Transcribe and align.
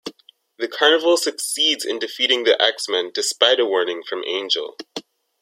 The 0.57 0.67
carnival 0.67 1.15
succeeds 1.15 1.85
in 1.85 1.99
defeating 1.99 2.43
the 2.43 2.59
X-Men 2.59 3.11
despite 3.13 3.59
a 3.59 3.67
warning 3.67 4.01
from 4.01 4.23
Angel. 4.25 4.75